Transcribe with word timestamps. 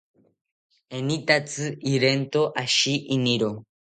Enitatzi 0.95 1.67
irento 1.93 2.41
ashi 2.63 2.93
iniro 3.15 3.49